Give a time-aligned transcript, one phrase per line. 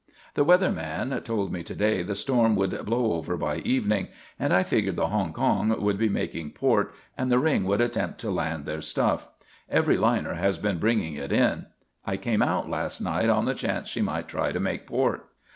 [0.33, 4.07] "The weather man told me to day the storm would blow over by evening
[4.39, 8.31] and I figured the Hongkong would be making port and the ring would attempt to
[8.31, 9.29] land their stuff;
[9.69, 11.67] every liner has been bringing it in.
[12.03, 15.23] I came out last night on the chance she might try to make port.